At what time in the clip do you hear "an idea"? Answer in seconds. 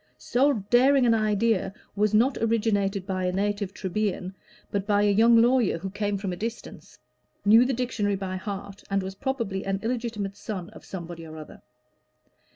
1.05-1.75